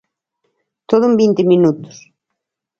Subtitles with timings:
[0.89, 1.95] Todo en vinte minutos.